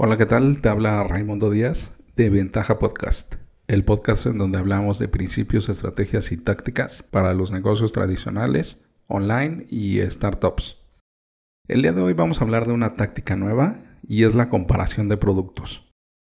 Hola, 0.00 0.16
¿qué 0.16 0.26
tal? 0.26 0.62
Te 0.62 0.68
habla 0.68 1.02
Raimundo 1.02 1.50
Díaz 1.50 1.92
de 2.14 2.30
Ventaja 2.30 2.78
Podcast, 2.78 3.34
el 3.66 3.84
podcast 3.84 4.26
en 4.26 4.38
donde 4.38 4.58
hablamos 4.58 5.00
de 5.00 5.08
principios, 5.08 5.68
estrategias 5.68 6.30
y 6.30 6.36
tácticas 6.36 7.02
para 7.02 7.34
los 7.34 7.50
negocios 7.50 7.92
tradicionales, 7.92 8.84
online 9.08 9.66
y 9.68 10.00
startups. 10.02 10.76
El 11.66 11.82
día 11.82 11.92
de 11.92 12.00
hoy 12.00 12.12
vamos 12.12 12.40
a 12.40 12.44
hablar 12.44 12.68
de 12.68 12.74
una 12.74 12.94
táctica 12.94 13.34
nueva 13.34 13.74
y 14.06 14.22
es 14.22 14.36
la 14.36 14.48
comparación 14.48 15.08
de 15.08 15.16
productos. 15.16 15.92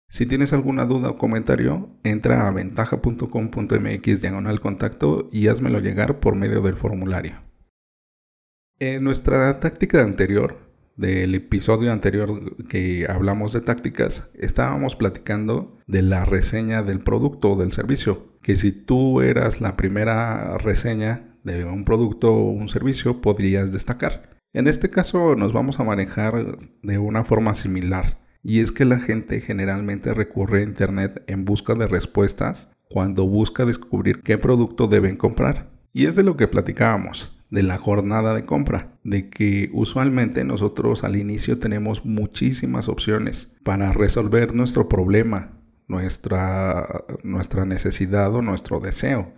Si 0.08 0.24
tienes 0.24 0.52
alguna 0.52 0.84
duda 0.84 1.10
o 1.10 1.18
comentario, 1.18 1.90
entra 2.04 2.46
a 2.46 2.52
ventaja.com.mx 2.52 4.20
diagonal 4.20 4.60
contacto 4.60 5.28
y 5.32 5.48
házmelo 5.48 5.80
llegar 5.80 6.20
por 6.20 6.36
medio 6.36 6.60
del 6.62 6.76
formulario. 6.76 7.42
En 8.78 9.02
nuestra 9.02 9.58
táctica 9.58 10.04
anterior 10.04 10.67
del 10.98 11.36
episodio 11.36 11.92
anterior 11.92 12.56
que 12.66 13.06
hablamos 13.08 13.52
de 13.52 13.60
tácticas, 13.60 14.28
estábamos 14.34 14.96
platicando 14.96 15.78
de 15.86 16.02
la 16.02 16.24
reseña 16.24 16.82
del 16.82 16.98
producto 16.98 17.52
o 17.52 17.56
del 17.56 17.70
servicio. 17.70 18.36
Que 18.42 18.56
si 18.56 18.72
tú 18.72 19.20
eras 19.20 19.60
la 19.60 19.74
primera 19.74 20.58
reseña 20.58 21.36
de 21.44 21.64
un 21.64 21.84
producto 21.84 22.34
o 22.34 22.50
un 22.50 22.68
servicio, 22.68 23.20
podrías 23.20 23.72
destacar. 23.72 24.36
En 24.52 24.66
este 24.66 24.88
caso 24.88 25.36
nos 25.36 25.52
vamos 25.52 25.78
a 25.78 25.84
manejar 25.84 26.58
de 26.82 26.98
una 26.98 27.22
forma 27.24 27.54
similar. 27.54 28.18
Y 28.42 28.60
es 28.60 28.72
que 28.72 28.84
la 28.84 28.98
gente 28.98 29.40
generalmente 29.40 30.14
recurre 30.14 30.60
a 30.60 30.64
Internet 30.64 31.22
en 31.28 31.44
busca 31.44 31.74
de 31.74 31.86
respuestas 31.86 32.70
cuando 32.90 33.24
busca 33.26 33.64
descubrir 33.64 34.20
qué 34.20 34.36
producto 34.36 34.88
deben 34.88 35.16
comprar. 35.16 35.70
Y 35.92 36.06
es 36.06 36.16
de 36.16 36.24
lo 36.24 36.36
que 36.36 36.48
platicábamos 36.48 37.37
de 37.50 37.62
la 37.62 37.78
jornada 37.78 38.34
de 38.34 38.44
compra, 38.44 38.98
de 39.04 39.30
que 39.30 39.70
usualmente 39.72 40.44
nosotros 40.44 41.04
al 41.04 41.16
inicio 41.16 41.58
tenemos 41.58 42.04
muchísimas 42.04 42.88
opciones 42.88 43.52
para 43.64 43.92
resolver 43.92 44.54
nuestro 44.54 44.88
problema, 44.88 45.58
nuestra, 45.88 47.04
nuestra 47.22 47.64
necesidad 47.64 48.34
o 48.34 48.42
nuestro 48.42 48.80
deseo. 48.80 49.32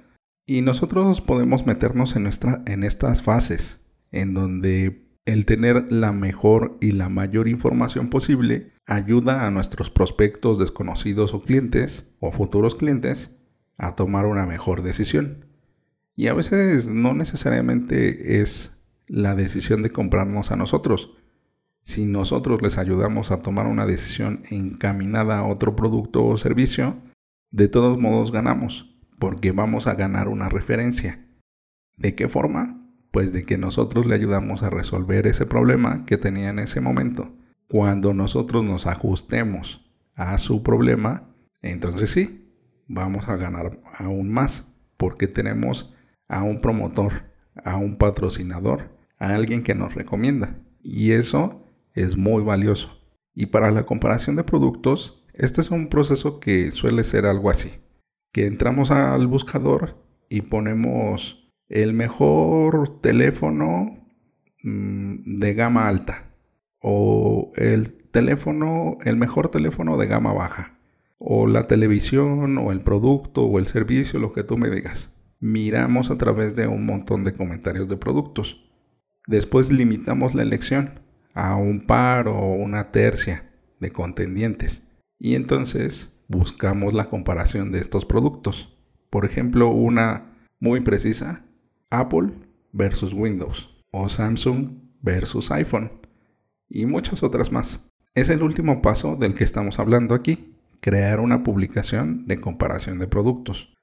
Y 0.46 0.62
nosotros 0.62 1.20
podemos 1.20 1.66
meternos 1.66 2.16
en, 2.16 2.24
nuestra, 2.24 2.62
en 2.66 2.82
estas 2.82 3.22
fases, 3.22 3.78
en 4.10 4.34
donde 4.34 5.06
el 5.24 5.46
tener 5.46 5.92
la 5.92 6.12
mejor 6.12 6.76
y 6.80 6.92
la 6.92 7.08
mayor 7.08 7.46
información 7.46 8.10
posible 8.10 8.72
ayuda 8.86 9.46
a 9.46 9.50
nuestros 9.50 9.90
prospectos 9.90 10.58
desconocidos 10.58 11.34
o 11.34 11.40
clientes 11.40 12.08
o 12.18 12.32
futuros 12.32 12.74
clientes 12.74 13.30
a 13.78 13.94
tomar 13.94 14.26
una 14.26 14.46
mejor 14.46 14.82
decisión. 14.82 15.46
Y 16.16 16.28
a 16.28 16.34
veces 16.34 16.88
no 16.88 17.14
necesariamente 17.14 18.40
es 18.40 18.72
la 19.06 19.34
decisión 19.34 19.82
de 19.82 19.90
comprarnos 19.90 20.50
a 20.50 20.56
nosotros. 20.56 21.16
Si 21.82 22.06
nosotros 22.06 22.62
les 22.62 22.78
ayudamos 22.78 23.30
a 23.30 23.42
tomar 23.42 23.66
una 23.66 23.86
decisión 23.86 24.42
encaminada 24.50 25.38
a 25.38 25.46
otro 25.46 25.74
producto 25.74 26.24
o 26.24 26.36
servicio, 26.36 26.98
de 27.50 27.68
todos 27.68 27.98
modos 27.98 28.32
ganamos, 28.32 28.96
porque 29.18 29.52
vamos 29.52 29.86
a 29.86 29.94
ganar 29.94 30.28
una 30.28 30.48
referencia. 30.48 31.26
¿De 31.96 32.14
qué 32.14 32.28
forma? 32.28 32.80
Pues 33.10 33.32
de 33.32 33.42
que 33.42 33.58
nosotros 33.58 34.06
le 34.06 34.14
ayudamos 34.14 34.62
a 34.62 34.70
resolver 34.70 35.26
ese 35.26 35.46
problema 35.46 36.04
que 36.04 36.16
tenía 36.16 36.50
en 36.50 36.60
ese 36.60 36.80
momento. 36.80 37.36
Cuando 37.68 38.14
nosotros 38.14 38.64
nos 38.64 38.86
ajustemos 38.86 39.90
a 40.14 40.38
su 40.38 40.62
problema, 40.62 41.34
entonces 41.62 42.10
sí, 42.10 42.54
vamos 42.86 43.28
a 43.28 43.36
ganar 43.36 43.80
aún 43.98 44.32
más, 44.32 44.64
porque 44.96 45.26
tenemos 45.26 45.92
a 46.30 46.44
un 46.44 46.60
promotor, 46.60 47.24
a 47.64 47.76
un 47.76 47.96
patrocinador, 47.96 48.96
a 49.18 49.34
alguien 49.34 49.62
que 49.62 49.74
nos 49.74 49.94
recomienda. 49.94 50.58
Y 50.82 51.10
eso 51.10 51.64
es 51.92 52.16
muy 52.16 52.42
valioso. 52.42 52.96
Y 53.34 53.46
para 53.46 53.70
la 53.72 53.84
comparación 53.84 54.36
de 54.36 54.44
productos, 54.44 55.24
este 55.34 55.60
es 55.60 55.70
un 55.70 55.88
proceso 55.88 56.40
que 56.40 56.70
suele 56.70 57.04
ser 57.04 57.26
algo 57.26 57.50
así. 57.50 57.80
Que 58.32 58.46
entramos 58.46 58.92
al 58.92 59.26
buscador 59.26 59.96
y 60.28 60.42
ponemos 60.42 61.50
el 61.68 61.92
mejor 61.94 63.00
teléfono 63.00 64.06
mm, 64.62 65.38
de 65.38 65.54
gama 65.54 65.88
alta. 65.88 66.32
O 66.80 67.52
el 67.56 67.92
teléfono, 67.92 68.98
el 69.04 69.16
mejor 69.16 69.48
teléfono 69.48 69.96
de 69.96 70.06
gama 70.06 70.32
baja. 70.32 70.78
O 71.18 71.48
la 71.48 71.66
televisión, 71.66 72.56
o 72.56 72.70
el 72.70 72.80
producto, 72.80 73.42
o 73.42 73.58
el 73.58 73.66
servicio, 73.66 74.20
lo 74.20 74.30
que 74.30 74.44
tú 74.44 74.56
me 74.56 74.70
digas 74.70 75.12
miramos 75.40 76.10
a 76.10 76.18
través 76.18 76.54
de 76.54 76.66
un 76.66 76.86
montón 76.86 77.24
de 77.24 77.32
comentarios 77.32 77.88
de 77.88 77.96
productos. 77.96 78.70
Después 79.26 79.72
limitamos 79.72 80.34
la 80.34 80.42
elección 80.42 81.00
a 81.34 81.56
un 81.56 81.80
par 81.80 82.28
o 82.28 82.52
una 82.52 82.92
tercia 82.92 83.50
de 83.80 83.90
contendientes. 83.90 84.82
Y 85.18 85.34
entonces 85.34 86.12
buscamos 86.28 86.94
la 86.94 87.08
comparación 87.08 87.72
de 87.72 87.80
estos 87.80 88.04
productos. 88.04 88.76
Por 89.10 89.24
ejemplo, 89.24 89.68
una 89.70 90.36
muy 90.60 90.80
precisa, 90.80 91.44
Apple 91.90 92.32
versus 92.72 93.12
Windows 93.12 93.68
o 93.90 94.08
Samsung 94.08 94.78
versus 95.02 95.50
iPhone 95.50 95.90
y 96.68 96.86
muchas 96.86 97.22
otras 97.22 97.50
más. 97.50 97.80
Es 98.14 98.28
el 98.28 98.42
último 98.42 98.82
paso 98.82 99.16
del 99.16 99.34
que 99.34 99.44
estamos 99.44 99.78
hablando 99.78 100.14
aquí, 100.14 100.54
crear 100.80 101.20
una 101.20 101.42
publicación 101.42 102.26
de 102.26 102.38
comparación 102.38 102.98
de 102.98 103.08
productos. 103.08 103.76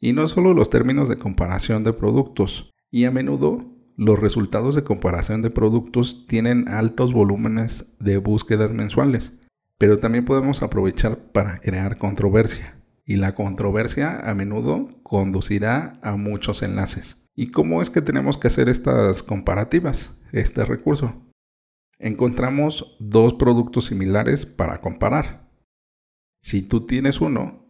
Y 0.00 0.12
no 0.12 0.26
solo 0.28 0.54
los 0.54 0.70
términos 0.70 1.08
de 1.08 1.16
comparación 1.16 1.84
de 1.84 1.92
productos, 1.92 2.70
y 2.90 3.04
a 3.04 3.10
menudo 3.10 3.60
los 3.96 4.18
resultados 4.18 4.74
de 4.74 4.82
comparación 4.82 5.42
de 5.42 5.50
productos 5.50 6.24
tienen 6.26 6.68
altos 6.68 7.12
volúmenes 7.12 7.84
de 7.98 8.16
búsquedas 8.16 8.72
mensuales, 8.72 9.34
pero 9.76 9.98
también 9.98 10.24
podemos 10.24 10.62
aprovechar 10.62 11.18
para 11.32 11.58
crear 11.58 11.98
controversia. 11.98 12.76
Y 13.04 13.16
la 13.16 13.34
controversia 13.34 14.18
a 14.20 14.34
menudo 14.34 14.86
conducirá 15.02 15.98
a 16.02 16.16
muchos 16.16 16.62
enlaces. 16.62 17.18
¿Y 17.34 17.48
cómo 17.48 17.82
es 17.82 17.90
que 17.90 18.00
tenemos 18.00 18.38
que 18.38 18.48
hacer 18.48 18.68
estas 18.68 19.22
comparativas, 19.22 20.16
este 20.32 20.64
recurso? 20.64 21.14
Encontramos 21.98 22.96
dos 23.00 23.34
productos 23.34 23.86
similares 23.86 24.46
para 24.46 24.80
comparar. 24.80 25.50
Si 26.40 26.62
tú 26.62 26.86
tienes 26.86 27.20
uno, 27.20 27.66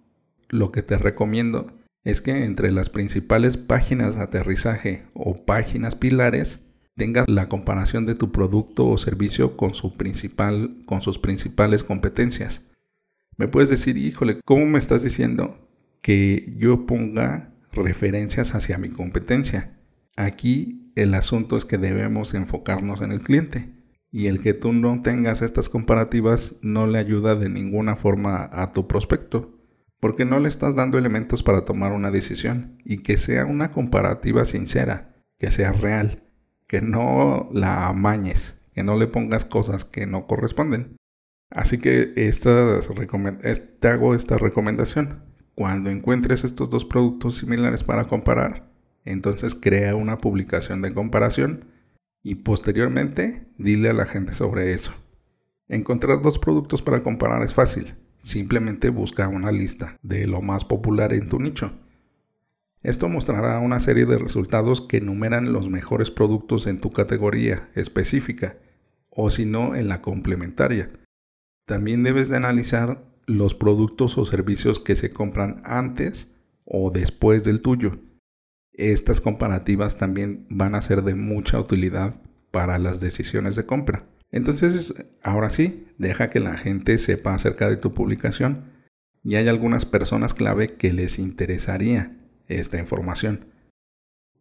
lo 0.48 0.70
que 0.70 0.82
te 0.82 0.96
recomiendo 0.96 1.79
es 2.04 2.20
que 2.20 2.44
entre 2.44 2.72
las 2.72 2.90
principales 2.90 3.56
páginas 3.56 4.16
de 4.16 4.22
aterrizaje 4.22 5.04
o 5.14 5.44
páginas 5.44 5.94
pilares 5.94 6.60
tengas 6.96 7.28
la 7.28 7.48
comparación 7.48 8.06
de 8.06 8.14
tu 8.14 8.32
producto 8.32 8.86
o 8.86 8.98
servicio 8.98 9.56
con, 9.56 9.72
con 10.86 11.02
sus 11.02 11.18
principales 11.18 11.82
competencias. 11.82 12.62
Me 13.36 13.48
puedes 13.48 13.70
decir, 13.70 13.96
híjole, 13.96 14.40
¿cómo 14.44 14.66
me 14.66 14.78
estás 14.78 15.02
diciendo 15.02 15.68
que 16.02 16.54
yo 16.56 16.86
ponga 16.86 17.54
referencias 17.72 18.54
hacia 18.54 18.78
mi 18.78 18.90
competencia? 18.90 19.78
Aquí 20.16 20.92
el 20.96 21.14
asunto 21.14 21.56
es 21.56 21.64
que 21.64 21.78
debemos 21.78 22.34
enfocarnos 22.34 23.00
en 23.00 23.12
el 23.12 23.20
cliente 23.20 23.70
y 24.10 24.26
el 24.26 24.40
que 24.40 24.54
tú 24.54 24.72
no 24.72 25.02
tengas 25.02 25.40
estas 25.40 25.68
comparativas 25.68 26.56
no 26.62 26.86
le 26.86 26.98
ayuda 26.98 27.36
de 27.36 27.48
ninguna 27.48 27.96
forma 27.96 28.50
a 28.52 28.72
tu 28.72 28.88
prospecto 28.88 29.59
porque 30.00 30.24
no 30.24 30.40
le 30.40 30.48
estás 30.48 30.74
dando 30.74 30.98
elementos 30.98 31.42
para 31.42 31.64
tomar 31.64 31.92
una 31.92 32.10
decisión 32.10 32.78
y 32.84 33.02
que 33.02 33.18
sea 33.18 33.44
una 33.44 33.70
comparativa 33.70 34.44
sincera, 34.44 35.14
que 35.38 35.50
sea 35.50 35.72
real, 35.72 36.24
que 36.66 36.80
no 36.80 37.48
la 37.52 37.88
amañes, 37.88 38.58
que 38.72 38.82
no 38.82 38.96
le 38.96 39.06
pongas 39.06 39.44
cosas 39.44 39.84
que 39.84 40.06
no 40.06 40.26
corresponden. 40.26 40.96
Así 41.50 41.78
que 41.78 42.14
te 43.80 43.88
hago 43.88 44.14
esta 44.14 44.38
recomendación. 44.38 45.24
Cuando 45.54 45.90
encuentres 45.90 46.44
estos 46.44 46.70
dos 46.70 46.84
productos 46.84 47.36
similares 47.36 47.84
para 47.84 48.04
comparar, 48.04 48.70
entonces 49.04 49.54
crea 49.54 49.96
una 49.96 50.16
publicación 50.16 50.80
de 50.80 50.94
comparación 50.94 51.66
y 52.22 52.36
posteriormente 52.36 53.46
dile 53.58 53.90
a 53.90 53.94
la 53.94 54.06
gente 54.06 54.32
sobre 54.32 54.72
eso. 54.72 54.92
Encontrar 55.68 56.22
dos 56.22 56.38
productos 56.38 56.82
para 56.82 57.02
comparar 57.02 57.42
es 57.42 57.52
fácil. 57.52 57.96
Simplemente 58.20 58.90
busca 58.90 59.28
una 59.28 59.50
lista 59.50 59.98
de 60.02 60.26
lo 60.26 60.42
más 60.42 60.64
popular 60.66 61.12
en 61.14 61.28
tu 61.28 61.38
nicho. 61.38 61.72
Esto 62.82 63.08
mostrará 63.08 63.58
una 63.60 63.80
serie 63.80 64.04
de 64.04 64.18
resultados 64.18 64.82
que 64.82 64.98
enumeran 64.98 65.52
los 65.52 65.68
mejores 65.68 66.10
productos 66.10 66.66
en 66.66 66.80
tu 66.80 66.90
categoría 66.90 67.70
específica 67.74 68.58
o 69.08 69.30
si 69.30 69.46
no 69.46 69.74
en 69.74 69.88
la 69.88 70.02
complementaria. 70.02 70.90
También 71.66 72.02
debes 72.02 72.28
de 72.28 72.36
analizar 72.36 73.04
los 73.26 73.54
productos 73.54 74.18
o 74.18 74.24
servicios 74.24 74.80
que 74.80 74.96
se 74.96 75.10
compran 75.10 75.60
antes 75.64 76.28
o 76.64 76.90
después 76.90 77.44
del 77.44 77.60
tuyo. 77.60 78.00
Estas 78.72 79.20
comparativas 79.20 79.98
también 79.98 80.46
van 80.50 80.74
a 80.74 80.82
ser 80.82 81.02
de 81.02 81.14
mucha 81.14 81.58
utilidad 81.58 82.20
para 82.50 82.78
las 82.78 83.00
decisiones 83.00 83.56
de 83.56 83.66
compra. 83.66 84.06
Entonces, 84.32 84.94
ahora 85.22 85.50
sí, 85.50 85.86
deja 85.98 86.30
que 86.30 86.40
la 86.40 86.56
gente 86.56 86.98
sepa 86.98 87.34
acerca 87.34 87.68
de 87.68 87.76
tu 87.76 87.90
publicación 87.90 88.70
y 89.22 89.34
hay 89.34 89.48
algunas 89.48 89.84
personas 89.84 90.34
clave 90.34 90.74
que 90.76 90.92
les 90.92 91.18
interesaría 91.18 92.16
esta 92.46 92.78
información. 92.78 93.46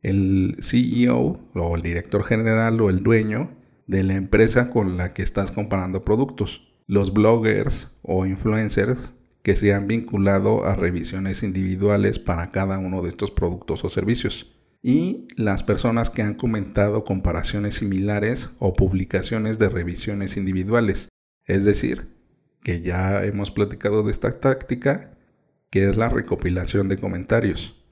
El 0.02 0.58
CEO 0.62 1.50
o 1.54 1.76
el 1.76 1.82
director 1.82 2.24
general 2.24 2.80
o 2.82 2.90
el 2.90 3.04
dueño 3.04 3.52
de 3.88 4.04
la 4.04 4.14
empresa 4.14 4.70
con 4.70 4.98
la 4.98 5.14
que 5.14 5.24
estás 5.24 5.52
comparando 5.52 6.02
productos. 6.02 6.66
los 6.88 7.14
bloggers 7.14 7.92
o 8.02 8.26
influencers 8.26 9.14
que 9.44 9.56
se 9.56 9.76
han 9.76 9.86
vinculado 9.86 10.66
a 10.66 10.74
revisiones 10.74 11.44
individuales 11.44 12.18
para 12.18 12.48
cada 12.50 12.80
uno 12.80 13.04
de 13.04 13.10
estos 13.10 13.30
productos 13.30 13.84
o 13.84 13.90
servicios 13.90 14.59
y 14.82 15.28
las 15.36 15.64
personas 15.64 16.10
que 16.10 16.22
han 16.22 16.36
comentado 16.36 17.04
comparaciones 17.04 17.76
similares 17.76 18.50
o 18.60 18.74
publicaciones 18.74 19.60
de 19.60 19.70
revisiones 19.70 20.38
individuales. 20.38 21.10
Es 21.46 21.66
decir, 21.66 22.16
que 22.64 22.82
ya 22.82 23.24
hemos 23.24 23.52
platicado 23.52 24.04
de 24.04 24.12
esta 24.12 24.40
táctica, 24.40 25.18
que 25.70 25.90
es 25.90 25.98
la 25.98 26.10
recopilación 26.10 26.90
de 26.90 26.98
comentarios. 26.98 27.84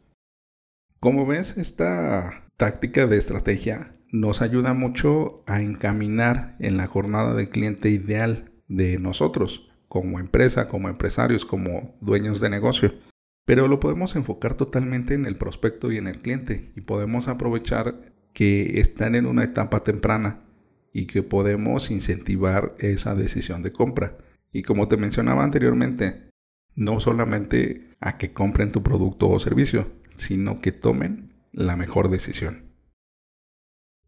Como 1.00 1.25
ves, 1.25 1.57
esta 1.57 2.50
táctica 2.57 3.06
de 3.06 3.18
estrategia 3.18 3.95
nos 4.12 4.42
ayuda 4.42 4.74
mucho 4.74 5.44
a 5.45 5.62
encaminar 5.62 6.56
en 6.60 6.78
la 6.78 6.88
jornada 6.88 7.33
de 7.33 7.48
cliente 7.48 7.90
ideal 7.90 8.51
de 8.68 8.98
nosotros, 9.00 9.69
como 9.88 10.19
empresa, 10.19 10.68
como 10.68 10.90
empresarios, 10.90 11.45
como 11.45 11.95
dueños 12.01 12.40
de 12.40 12.50
negocio. 12.50 12.94
Pero 13.47 13.69
lo 13.69 13.79
podemos 13.79 14.17
enfocar 14.17 14.55
totalmente 14.55 15.13
en 15.13 15.25
el 15.25 15.38
prospecto 15.38 15.89
y 15.89 15.95
en 15.95 16.07
el 16.07 16.17
cliente 16.17 16.69
y 16.75 16.81
podemos 16.81 17.29
aprovechar 17.29 18.13
que 18.33 18.81
están 18.81 19.15
en 19.15 19.25
una 19.25 19.45
etapa 19.45 19.85
temprana 19.85 20.44
y 20.91 21.07
que 21.07 21.23
podemos 21.23 21.89
incentivar 21.89 22.75
esa 22.79 23.15
decisión 23.15 23.63
de 23.63 23.71
compra. 23.71 24.17
Y 24.51 24.63
como 24.63 24.89
te 24.89 24.97
mencionaba 24.97 25.45
anteriormente, 25.45 26.29
no 26.75 26.99
solamente 26.99 27.95
a 28.01 28.17
que 28.17 28.33
compren 28.33 28.73
tu 28.73 28.83
producto 28.83 29.29
o 29.29 29.39
servicio, 29.39 29.94
sino 30.13 30.55
que 30.55 30.73
tomen 30.73 31.33
la 31.53 31.77
mejor 31.77 32.09
decisión. 32.09 32.73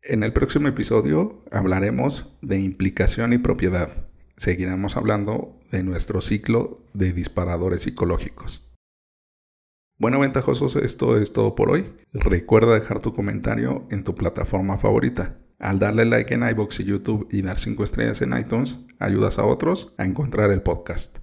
En 0.02 0.24
el 0.24 0.34
próximo 0.34 0.68
episodio 0.68 1.46
hablaremos 1.50 2.28
de 2.42 2.60
implicación 2.60 3.32
y 3.32 3.38
propiedad. 3.38 4.10
Seguiremos 4.36 4.98
hablando 4.98 5.58
de 5.72 5.84
nuestro 5.84 6.20
ciclo 6.20 6.84
de 6.94 7.14
disparadores 7.14 7.84
psicológicos. 7.84 8.69
Bueno, 10.00 10.18
ventajosos, 10.22 10.78
esto 10.78 11.18
es 11.18 11.34
todo 11.34 11.56
por 11.56 11.70
hoy. 11.70 11.94
Recuerda 12.14 12.74
dejar 12.74 13.02
tu 13.02 13.14
comentario 13.14 13.86
en 13.92 14.06
tu 14.06 14.16
plataforma 14.16 14.78
favorita. 14.78 15.38
Al 15.60 15.78
darle 15.78 16.06
like 16.06 16.34
en 16.34 16.48
iBox 16.48 16.80
y 16.80 16.86
YouTube 16.86 17.28
y 17.30 17.42
dar 17.42 17.60
5 17.60 17.84
estrellas 17.84 18.22
en 18.22 18.32
iTunes, 18.32 18.78
ayudas 18.98 19.40
a 19.40 19.44
otros 19.44 19.94
a 19.98 20.06
encontrar 20.06 20.52
el 20.52 20.62
podcast. 20.62 21.18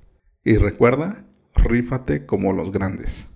Y 0.45 0.59
recuerda, 0.59 1.25
rífate 1.55 2.27
como 2.27 2.53
los 2.53 2.71
grandes. 2.71 3.29